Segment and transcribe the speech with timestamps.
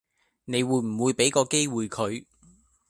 [0.45, 2.25] 你會唔會比個機會佢